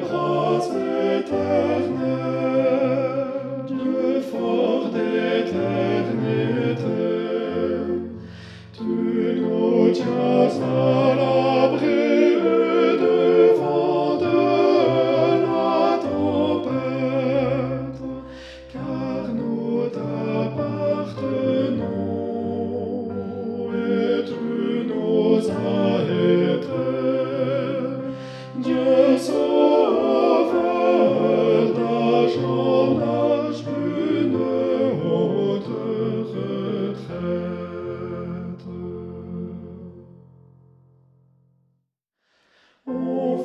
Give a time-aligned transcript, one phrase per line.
[0.00, 0.70] Grâce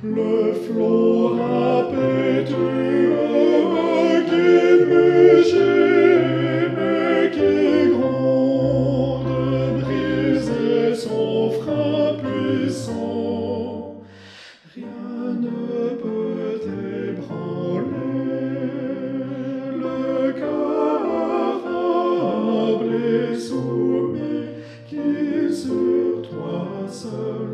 [0.02, 2.44] le flot rapé